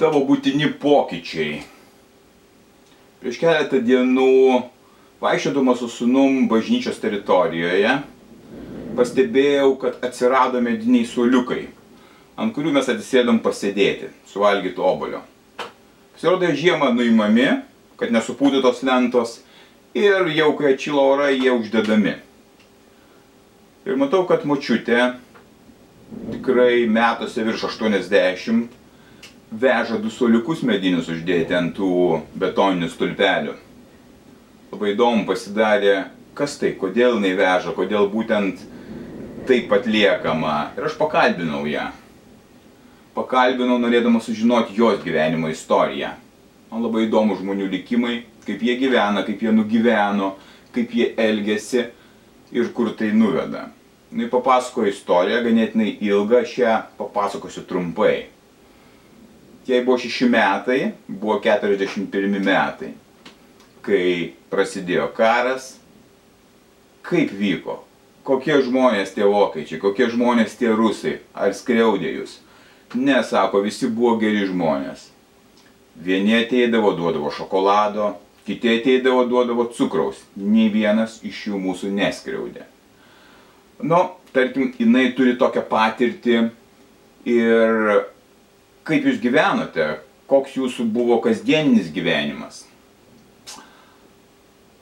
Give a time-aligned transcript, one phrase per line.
[0.00, 1.60] Tavo būtini pokyčiai.
[3.20, 4.62] Prieš keletą dienų
[5.20, 7.98] vaikščiodamas su sunum bažnyčios teritorijoje
[8.96, 11.66] pastebėjau, kad atsirado mediniai suoliukai,
[12.40, 15.20] ant kurių mes atsisėdom pasėdėti, suvalgyti obolio.
[16.16, 17.60] Pasirodo, žiemą nuimami,
[18.00, 19.38] kad nesupūdytos lentos
[19.96, 22.16] ir jau kai atšilo orai, jie uždedami.
[23.84, 25.14] Ir matau, kad močiutė
[26.32, 28.79] tikrai metuose virš 80
[29.50, 33.56] veža du suoliukus medinius uždėti ant tų betoninių stulpelių.
[34.70, 35.96] Labai įdomu pasidarė,
[36.38, 38.62] kas tai, kodėl jinai veža, kodėl būtent
[39.50, 40.70] taip atliekama.
[40.78, 41.88] Ir aš pakalbinau ją.
[43.16, 46.14] Pakalbinau norėdamas sužinoti jos gyvenimo istoriją.
[46.70, 50.36] Man labai įdomu žmonių likimai, kaip jie gyvena, kaip jie nugyveno,
[50.70, 51.88] kaip jie elgesi
[52.54, 53.66] ir kur tai nuveda.
[54.14, 58.28] Jis papasakojo istoriją, ganėtinai ilgą, aš ją papasakosiu trumpai
[59.66, 62.94] jai buvo šeši metai, buvo 41 metai,
[63.84, 65.74] kai prasidėjo karas,
[67.06, 67.80] kaip vyko,
[68.26, 72.38] kokie žmonės tie vokiečiai, kokie žmonės tie rusai, ar skriaudė jūs.
[72.94, 75.08] Ne, sako, visi buvo geri žmonės.
[76.00, 78.14] Vieni ateidavo, duodavo šokolado,
[78.46, 80.24] kiti ateidavo, duodavo cukraus.
[80.34, 82.64] Nei vienas iš jų mūsų neskriaudė.
[83.80, 84.00] Nu,
[84.34, 86.40] tarkim, jinai turi tokią patirtį
[87.30, 87.78] ir
[88.90, 92.64] kaip jūs gyvenote, koks jūsų buvo kasdieninis gyvenimas.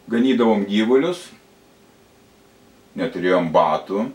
[0.09, 1.27] Ganydavom gyvulius,
[2.97, 4.07] neturėjom batų,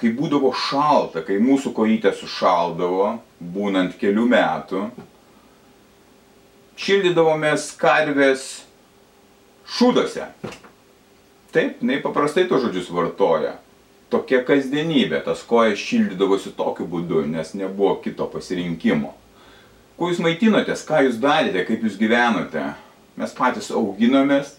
[0.00, 3.12] kai būdavo šalta, kai mūsų kojytė sušaldavo,
[3.54, 4.84] būnant kelių metų,
[6.80, 8.46] šildydavomės karvės
[9.78, 10.26] šūdose.
[11.54, 13.58] Taip, jinai paprastai to žodžius vartoja
[14.10, 19.14] tokia kasdienybė, tas kojas šildydavosi tokiu būdu, nes nebuvo kito pasirinkimo.
[20.00, 22.70] Kuo jūs maitinotės, ką jūs darėte, kaip jūs gyvenote?
[23.20, 24.54] Mes patys auginomės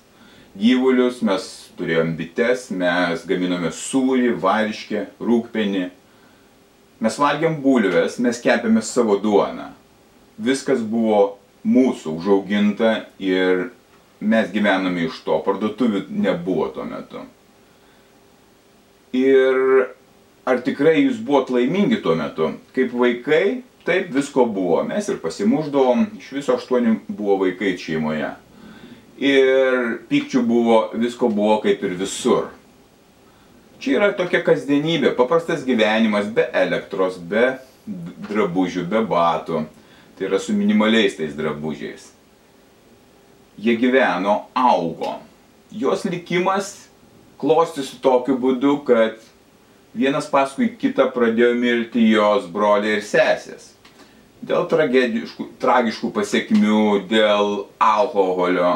[0.58, 1.48] gyvulius, mes
[1.80, 5.88] turėjom bites, mes gaminome sūrį, varškę, rūkpenį.
[7.02, 9.72] Mes valgiam bulves, mes kepėme savo duoną.
[10.42, 13.70] Viskas buvo mūsų užauginta ir
[14.22, 15.40] mes gyvename iš to.
[15.46, 17.26] Parduotuvių nebuvo tuo metu.
[19.16, 19.58] Ir
[20.48, 22.54] ar tikrai jūs buvot laimingi tuo metu?
[22.76, 24.82] Kaip vaikai, taip visko buvo.
[24.88, 28.32] Mes ir pasimuždavom, iš viso aštuoni buvo vaikai šeimoje.
[29.22, 32.50] Ir pykčių buvo, visko buvo kaip ir visur.
[33.82, 37.56] Čia yra tokia kasdienybė, paprastas gyvenimas be elektros, be
[38.30, 39.66] drabužių, be batų.
[40.18, 42.12] Tai yra su minimaliais tais drabužiais.
[43.62, 45.18] Jie gyveno, augo.
[45.74, 46.91] Jos likimas
[47.42, 49.20] klostysi tokiu būdu, kad
[49.98, 53.72] vienas paskui kitą pradėjo mirti jos broliai ir sesės.
[54.42, 58.72] Dėl tragiškų pasiekmių, dėl alkoholio.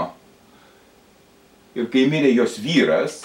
[1.76, 3.24] Ir kai mirė jos vyras,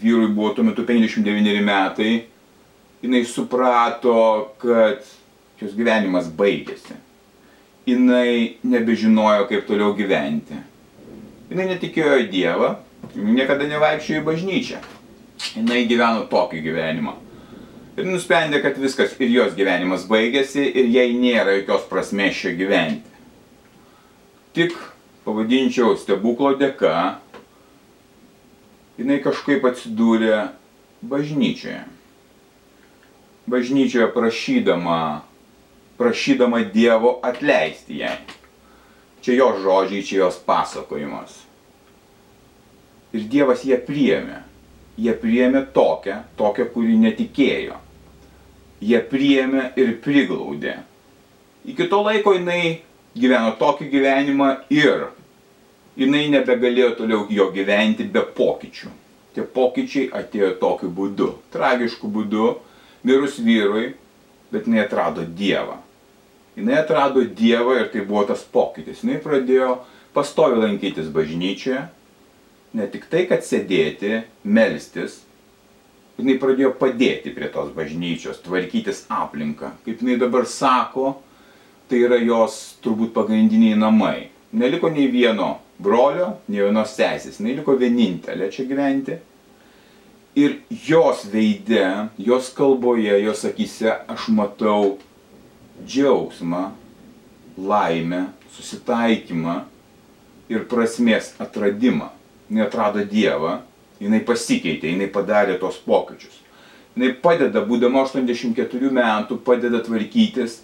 [0.00, 2.12] vyrui buvo tuo metu 59 metai,
[3.02, 5.02] jinai suprato, kad
[5.60, 6.94] jos gyvenimas baigėsi.
[7.86, 10.58] Jinai nebežinojo, kaip toliau gyventi.
[11.50, 12.72] Jinai netikėjo į Dievą,
[13.14, 14.80] niekada nevaikščiojo į bažnyčią.
[15.36, 17.14] Jis gyveno tokį gyvenimą.
[17.96, 23.08] Ir nusprendė, kad viskas ir jos gyvenimas baigėsi ir jai nėra jokios prasmės čia gyventi.
[24.56, 24.74] Tik,
[25.24, 26.92] pavadinčiau, stebuklo dėka,
[29.00, 30.42] jinai kažkaip atsidūrė
[31.08, 31.82] bažnyčioje.
[33.48, 35.00] Bažnyčioje prašydama,
[35.96, 38.18] prašydama Dievo atleisti jai.
[39.24, 41.45] Čia jos žodžiai, čia jos pasakojimas.
[43.16, 44.42] Ir Dievas ją priėmė.
[45.00, 47.76] Jie priėmė tokią, tokią, kuri netikėjo.
[48.84, 50.76] Jie priėmė ir priglaudė.
[51.68, 52.82] Iki to laiko jinai
[53.16, 55.08] gyveno tokį gyvenimą ir
[55.96, 58.92] jinai nebegalėjo toliau jo gyventi be pokyčių.
[59.36, 62.54] Tie pokyčiai atėjo tokiu būdu, tragišku būdu,
[63.04, 63.94] mirus vyrui,
[64.52, 65.80] bet jinai atrado Dievą.
[66.56, 69.02] Jinai atrado Dievą ir tai buvo tas pokytis.
[69.04, 69.78] Jinai pradėjo
[70.16, 71.82] pastovi lankytis bažnyčioje,
[72.76, 75.22] ne tik tai, kad sėdėti, melstis,
[76.18, 79.72] jinai pradėjo padėti prie tos bažnyčios, tvarkytis aplinką.
[79.84, 81.16] Kaip jinai dabar sako,
[81.88, 84.28] tai yra jos turbūt pagrindiniai namai.
[84.56, 89.18] Neliko nei vieno brolio, nei vienos sesės, neliko vienintelė čia gyventi.
[90.36, 94.98] Ir jos veide, jos kalboje, jos akise aš matau
[95.80, 96.66] džiaugsmą,
[97.56, 99.62] laimę, susitaikymą
[100.52, 102.10] ir prasmės atradimą.
[102.50, 103.60] Jis atrado Dievą,
[104.00, 106.42] jinai pasikeitė, jinai padarė tos pokyčius.
[106.96, 110.60] Jis padeda, būdama 84 metų, padeda tvarkytis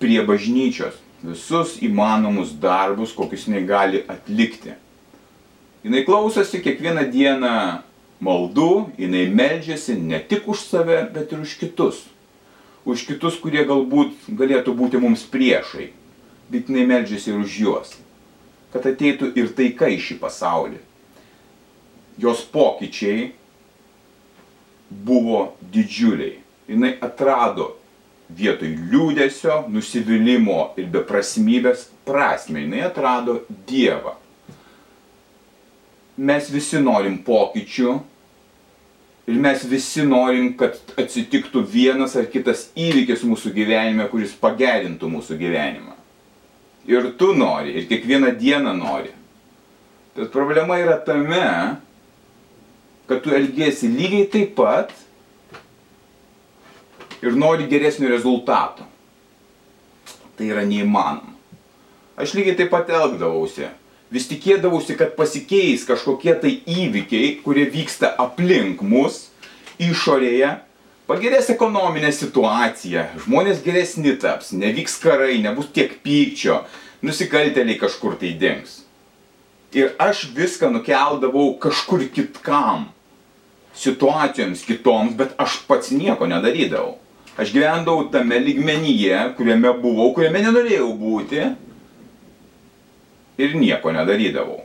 [0.00, 4.74] prie bažnyčios visus įmanomus darbus, kokius jinai gali atlikti.
[5.84, 7.54] Jinai klausosi kiekvieną dieną
[8.24, 12.04] maldų, jinai meldžiasi ne tik už save, bet ir už kitus.
[12.84, 15.90] Už kitus, kurie galbūt galėtų būti mums priešai,
[16.52, 17.96] bet jinai meldžiasi ir už juos.
[18.72, 20.80] Kad ateitų ir taika į šį pasaulį.
[22.20, 23.30] Jos pokyčiai
[24.90, 26.38] buvo didžiuliai.
[26.70, 27.74] Jis atrado
[28.36, 32.62] vietoj liūdėsio, nusivylimų ir beprasmybės prasme.
[32.66, 34.16] Jis atrado Dievą.
[36.20, 37.94] Mes visi norim pokyčių
[39.30, 45.38] ir mes visi norim, kad atsitiktų vienas ar kitas įvykis mūsų gyvenime, kuris pagerintų mūsų
[45.40, 45.96] gyvenimą.
[46.90, 49.12] Ir tu nori, ir kiekvieną dieną nori.
[50.16, 51.46] Bet problema yra tame,
[53.10, 54.92] kad tu elgiesi lygiai taip pat
[57.26, 58.86] ir nori geresnio rezultato.
[60.38, 61.34] Tai yra neįmanoma.
[62.14, 63.66] Aš lygiai taip pat elgdavausi.
[64.14, 69.24] Vis tikėdavausi, kad pasikeis kažkokie tai įvykiai, kurie vyksta aplink mus,
[69.82, 70.52] išorėje,
[71.10, 76.60] pagerės ekonominė situacija, žmonės geresni taps, nevyks karai, nebus tiek pykčio,
[77.06, 78.80] nusikalteliai kažkur tai dings.
[79.74, 82.88] Ir aš viską nukeldavau kažkur kitkam,
[83.74, 86.96] situacijoms kitoms, bet aš pats nieko nedarydavau.
[87.40, 91.44] Aš gyvendavau tame lygmenyje, kuriame buvau, kuriame nenorėjau būti
[93.40, 94.60] ir nieko nedarydavau.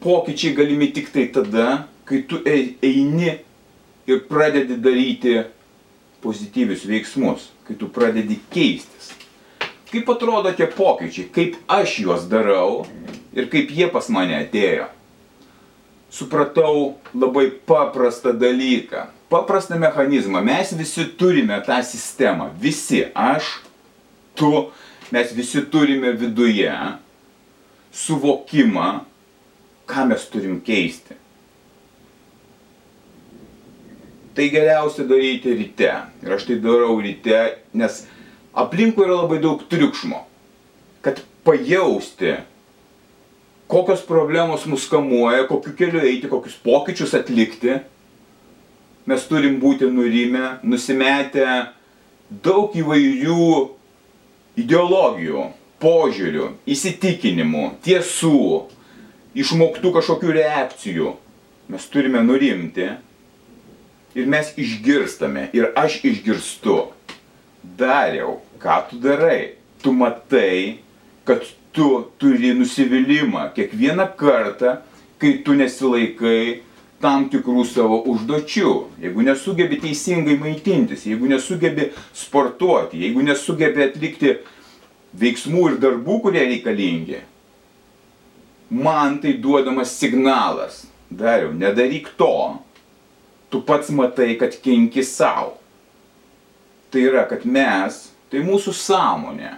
[0.00, 3.36] Pokyčiai galimi tik tai tada, kai tu eini
[4.08, 5.36] ir pradedi daryti
[6.24, 9.12] pozityvius veiksmus, kai tu pradedi keistis.
[9.90, 12.86] Kaip atrodo tie pokyčiai, kaip aš juos darau
[13.36, 14.88] ir kaip jie pas mane atėjo.
[16.10, 20.42] Supratau labai paprastą dalyką paprastą mechanizmą.
[20.42, 22.50] Mes visi turime tą sistemą.
[22.60, 23.04] Visi.
[23.14, 23.60] Aš,
[24.34, 24.70] tu,
[25.12, 26.74] mes visi turime viduje
[27.92, 29.04] suvokimą,
[29.86, 31.14] ką mes turim keisti.
[34.34, 35.94] Tai geriausia daryti ryte.
[36.22, 37.40] Ir aš tai darau ryte,
[37.74, 38.04] nes
[38.54, 40.24] aplinkui yra labai daug triukšmo.
[41.06, 42.36] Kad pajausti,
[43.70, 47.76] kokios problemos mus kamuoja, kokiu keliu eiti, kokius pokyčius atlikti,
[49.06, 51.46] mes turim būti nurimę, nusimetę
[52.42, 53.52] daug įvairių
[54.58, 55.44] ideologijų,
[55.80, 58.40] požiūrių, įsitikinimų, tiesų,
[59.38, 61.14] išmoktų kažkokių reakcijų.
[61.70, 62.88] Mes turime nurimti
[64.18, 66.88] ir mes išgirstame ir aš išgirstu.
[67.62, 69.54] Dariau, ką tu darai?
[69.80, 70.80] Tu matai,
[71.24, 74.76] kad tu turi nusivylimą kiekvieną kartą,
[75.20, 76.62] kai tu nesilaikai
[77.00, 84.34] tam tikrų savo užduočių, jeigu nesugebi teisingai maitintis, jeigu nesugebi sportuoti, jeigu nesugebi atlikti
[85.20, 87.22] veiksmų ir darbų, kurie reikalingi,
[88.70, 92.58] man tai duodamas signalas, dariau, nedaryk to,
[93.50, 95.56] tu pats matai, kad kenki savo.
[96.90, 99.56] Tai yra, kad mes, tai mūsų sąmonė,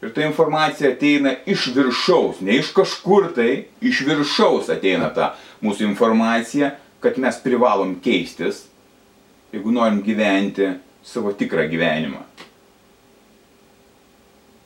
[0.00, 5.84] Ir ta informacija ateina iš viršaus, ne iš kažkur tai, iš viršaus ateina ta mūsų
[5.90, 6.72] informacija,
[7.04, 8.64] kad mes privalom keistis,
[9.52, 10.70] jeigu norim gyventi
[11.04, 12.22] savo tikrą gyvenimą.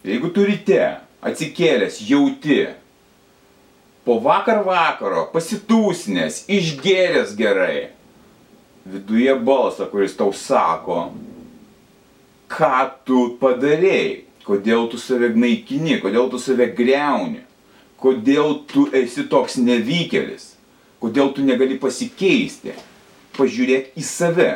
[0.05, 0.81] Jeigu turite
[1.25, 2.61] atsikėlęs jauti,
[4.05, 7.89] po vakar vakaro pasitūsinės, išgėręs gerai,
[8.85, 11.09] viduje balsą, kuris tau sako,
[12.53, 14.13] ką tu padarėjai
[14.45, 17.43] kodėl tu save naikini, kodėl tu save greuni,
[18.01, 20.51] kodėl tu esi toks nevykėlis,
[21.03, 22.77] kodėl tu negali pasikeisti.
[23.35, 24.51] Pažiūrėk į save,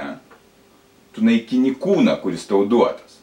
[1.10, 3.16] tu naikini kūną, kuris tau duotas.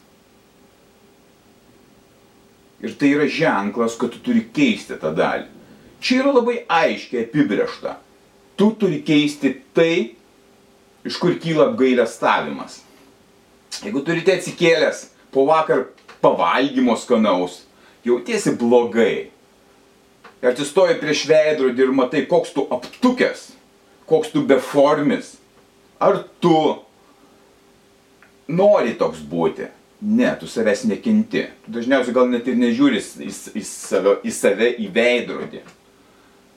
[2.84, 5.48] Ir tai yra ženklas, kad tu turi keisti tą dalį.
[6.04, 7.96] Čia yra labai aiškiai apibriešta.
[8.60, 10.12] Tu turi keisti tai,
[11.08, 12.82] iš kur kyla apgailestavimas.
[13.80, 15.86] Jeigu turite atsikėlęs po vakar
[16.26, 17.62] pavalgymo skanaus,
[18.04, 19.30] jautiesi blogai.
[20.42, 23.52] Ir atsistoji prieš veidrodį ir matai, koks tu aptukęs,
[24.10, 25.36] koks tu beformis.
[26.02, 26.56] Ar tu
[28.48, 29.70] nori toks būti?
[30.06, 31.46] Ne, tu savęs nekinti.
[31.64, 35.62] Tu dažniausiai gal net ir nežiūri į, į, save, į save į veidrodį.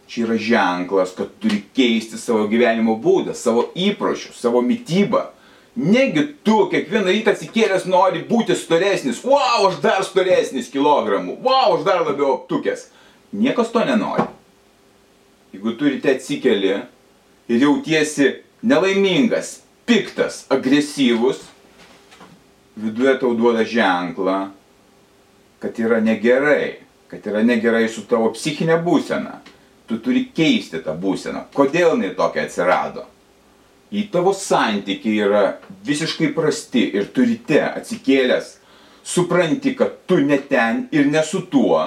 [0.09, 5.29] Čia yra ženklas, kad turi keisti savo gyvenimo būdą, savo įpročius, savo mytybą.
[5.79, 9.21] Negi tu kiekvieną rytą atsikėlęs nori būti storesnis.
[9.23, 11.37] Wow, aš dar storesnis kilogramų.
[11.45, 12.89] Wow, aš dar labiau aptukęs.
[13.31, 14.25] Niekas to nenori.
[15.53, 16.73] Jeigu turite atsikeli
[17.47, 18.27] ir jautiesi
[18.61, 21.45] nelaimingas, piktas, agresyvus,
[22.75, 24.39] viduje tau duoda ženklą,
[25.63, 29.39] kad yra negerai, kad yra negerai su tavo psichinė būsena.
[29.87, 31.47] Tu turi keisti tą būseną.
[31.55, 33.07] Kodėl jinai tokia atsirado?
[33.89, 35.43] Jei tavo santykiai yra
[35.85, 38.51] visiškai prasti ir turite atsikėlęs,
[39.03, 41.79] supranti, kad tu ne ten ir ne su tuo,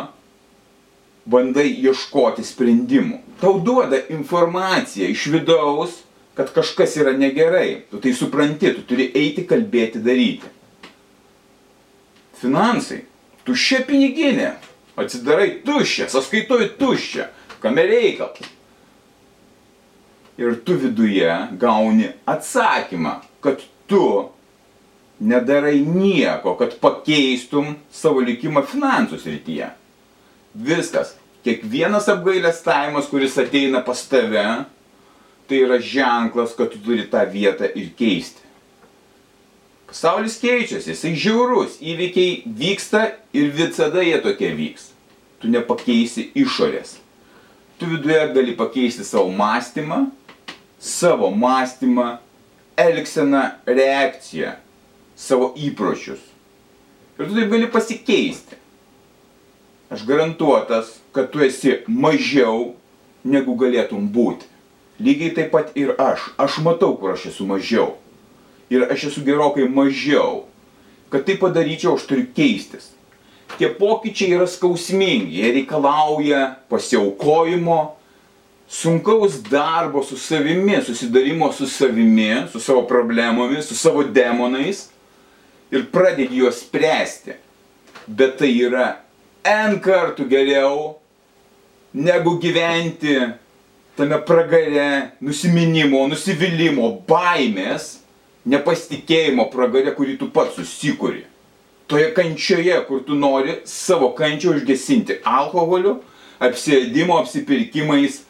[1.30, 3.21] bandai ieškoti sprendimų.
[3.42, 6.00] Tau duoda informaciją iš vidaus,
[6.35, 7.85] kad kažkas yra negerai.
[7.90, 10.50] Tu tai supranti, tu turi eiti, kalbėti, daryti
[12.42, 13.04] finansai,
[13.47, 14.52] tuščia piniginė,
[14.99, 17.28] atsidarai tuščia, sąskaitoji tuščia,
[17.62, 18.50] kame reikalas.
[20.41, 21.29] Ir tu viduje
[21.61, 24.31] gauni atsakymą, kad tu
[25.21, 29.69] nedarai nieko, kad pakeistum savo likimą finansų srityje.
[30.55, 31.17] Viskas.
[31.43, 34.47] Kiekvienas apgailestavimas, kuris ateina pas tave,
[35.51, 38.43] tai yra ženklas, kad tu turi tą vietą ir keisti.
[39.91, 44.87] Pasaulis keičiasi, jisai žiaurus, įvykiai vyksta ir visada jie tokie vyks.
[45.43, 46.95] Tu nepakeisi išorės.
[47.77, 50.07] Tu viduje gali pakeisti savo mąstymą,
[50.83, 52.19] savo mąstymą,
[52.77, 54.57] elgseną, reakciją,
[55.15, 56.21] savo įpročius.
[57.19, 58.59] Ir tu taip gali pasikeisti.
[59.93, 62.73] Aš garantuotas, kad tu esi mažiau
[63.23, 64.49] negu galėtum būti.
[64.99, 66.33] Lygiai taip pat ir aš.
[66.41, 67.93] Aš matau, kur aš esu mažiau
[68.73, 70.47] ir aš esu gerokai mažiau.
[71.12, 72.93] Kad tai padaryčiau, aš turiu keistis.
[73.59, 76.41] Tie pokyčiai yra skausmingi, jie reikalauja
[76.73, 77.81] pasiaukojimo,
[78.69, 84.88] sunkaus darbo su savimi, susidarimo su savimi, su savo problemomis, su savo demonais
[85.71, 87.33] ir pradedi juos spręsti.
[88.07, 88.97] Bet tai yra
[89.42, 90.99] N kartų geriau
[91.92, 93.16] negu gyventi
[93.97, 97.99] tame pragare nusiminimo, nusivylimų, baimės
[98.49, 101.25] nepasitikėjimo pragare, kurį tu pats susikuri.
[101.90, 105.99] Toje kančioje, kur tu nori savo kančią užgesinti alkoholiu,
[106.42, 108.23] apsėdimo, apsipirkimais,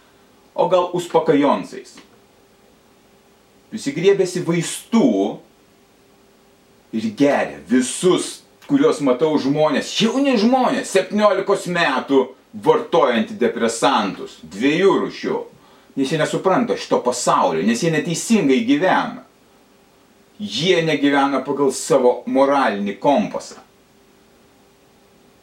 [0.54, 1.96] o gal uspakajonsais.
[3.72, 5.38] Visi griebėsi vaistų
[6.92, 15.42] ir geria visus, kuriuos matau žmonės, jauni žmonės, 17 metų vartoja antidepresantus, dviejų rušių,
[15.96, 19.24] nes jie nesupranta šito pasaulio, nes jie neteisingai gyvena
[20.42, 23.60] jie negyvena pagal savo moralinį kompasą.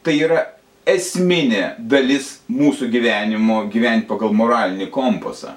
[0.04, 0.42] Tai yra
[0.92, 5.56] esminė dalis mūsų gyvenimo gyventi pagal moralinį kompasą.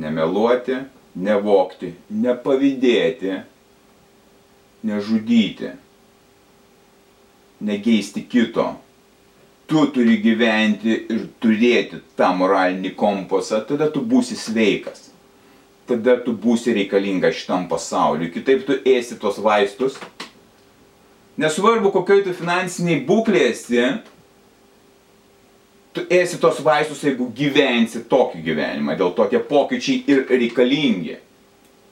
[0.00, 0.80] Nemeluoti,
[1.14, 3.38] nevokti, nepavydėti,
[4.84, 5.70] nežudyti,
[7.64, 8.72] negeisti kito.
[9.70, 15.10] Tu turi gyventi ir turėti tą moralinį kompasą, tada tu būsi sveikas
[15.88, 18.30] tada tu būsi reikalinga šitam pasauliu.
[18.32, 19.98] Kitaip tu ėsi tos vaistus.
[21.40, 23.82] Nesvarbu, kokioj tu finansiniai būklė esi,
[25.94, 28.96] tu ėsi tos vaistus, jeigu gyvensi tokį gyvenimą.
[28.98, 31.18] Dėl to tie pokyčiai ir reikalingi.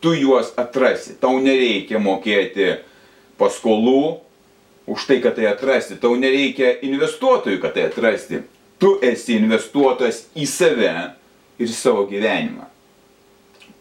[0.02, 1.16] Tu juos atrasi.
[1.22, 2.72] Tau nereikia mokėti
[3.38, 4.18] paskolų
[4.90, 5.98] už tai, kad tai atrasti.
[6.02, 8.42] Tau nereikia investuotojų, kad tai atrasti.
[8.82, 10.92] Tu esi investuotojas į save
[11.62, 12.72] ir savo gyvenimą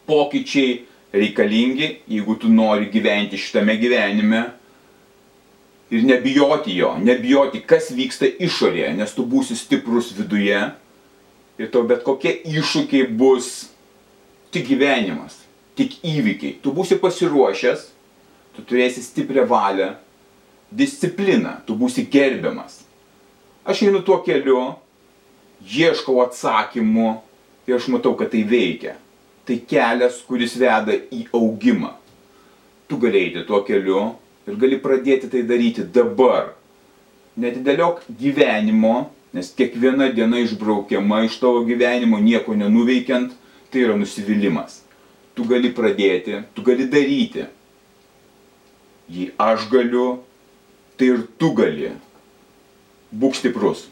[0.06, 4.42] pokyčiai reikalingi, jeigu tu nori gyventi šitame gyvenime
[5.92, 10.60] ir nebijoti jo, nebijoti, kas vyksta išorėje, nes tu būsi stiprus viduje
[11.60, 13.50] ir tau bet kokie iššūkiai bus
[14.52, 15.36] tik gyvenimas,
[15.76, 16.56] tik įvykiai.
[16.64, 17.84] Tu būsi pasiruošęs,
[18.56, 19.92] tu turėsi stiprią valią,
[20.72, 22.80] discipliną, tu būsi gerbiamas.
[23.68, 24.72] Aš einu tuo keliu,
[25.62, 27.12] ieškau atsakymų
[27.68, 28.96] ir aš matau, kad tai veikia
[29.44, 31.92] tai kelias, kuris veda į augimą.
[32.86, 34.12] Tu gali eiti tuo keliu
[34.48, 36.52] ir gali pradėti tai daryti dabar.
[37.40, 43.32] Netidėliok gyvenimo, nes kiekviena diena išbraukiama iš tavo gyvenimo, nieko nenuveikiant,
[43.72, 44.82] tai yra nusivylimas.
[45.32, 47.46] Tu gali pradėti, tu gali daryti.
[49.12, 50.22] Jei aš galiu,
[51.00, 51.94] tai ir tu gali.
[53.12, 53.86] Būk stiprus.